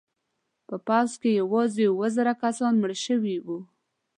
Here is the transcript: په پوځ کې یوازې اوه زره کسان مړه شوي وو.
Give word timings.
په 0.67 0.75
پوځ 0.87 1.09
کې 1.21 1.31
یوازې 1.41 1.83
اوه 1.91 2.07
زره 2.15 2.33
کسان 2.43 2.73
مړه 2.81 2.97
شوي 3.05 3.35
وو. 3.45 3.57